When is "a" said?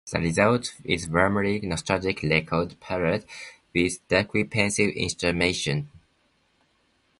1.07-1.11